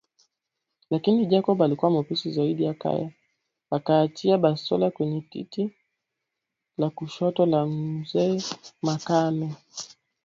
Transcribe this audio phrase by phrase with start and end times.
[0.89, 2.75] Lakini Jacob alikuwa mwepesi zaidi
[3.71, 5.73] akaachia bastola kwenye titi
[6.77, 8.43] la kushoto la mzee
[8.81, 9.55] Makame